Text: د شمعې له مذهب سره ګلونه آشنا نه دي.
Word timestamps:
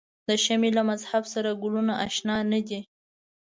د 0.27 0.29
شمعې 0.43 0.69
له 0.77 0.83
مذهب 0.89 1.23
سره 1.33 1.49
ګلونه 1.61 1.93
آشنا 2.05 2.35
نه 2.51 2.59
دي. 2.67 2.79